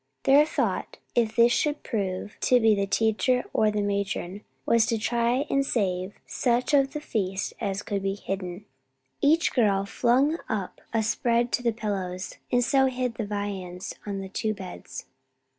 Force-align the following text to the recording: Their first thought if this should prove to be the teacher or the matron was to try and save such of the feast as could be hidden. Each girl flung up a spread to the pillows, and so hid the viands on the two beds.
Their 0.23 0.45
first 0.47 0.55
thought 0.55 0.97
if 1.13 1.35
this 1.35 1.51
should 1.51 1.83
prove 1.83 2.35
to 2.39 2.59
be 2.59 2.73
the 2.73 2.87
teacher 2.87 3.43
or 3.53 3.69
the 3.69 3.83
matron 3.83 4.43
was 4.65 4.87
to 4.87 4.97
try 4.97 5.45
and 5.47 5.63
save 5.63 6.15
such 6.25 6.73
of 6.73 6.93
the 6.93 6.99
feast 6.99 7.53
as 7.61 7.83
could 7.83 8.01
be 8.01 8.15
hidden. 8.15 8.65
Each 9.21 9.53
girl 9.53 9.85
flung 9.85 10.39
up 10.49 10.81
a 10.91 11.03
spread 11.03 11.51
to 11.51 11.61
the 11.61 11.71
pillows, 11.71 12.39
and 12.51 12.63
so 12.63 12.87
hid 12.87 13.13
the 13.13 13.27
viands 13.27 13.93
on 14.03 14.21
the 14.21 14.29
two 14.29 14.55
beds. 14.55 15.05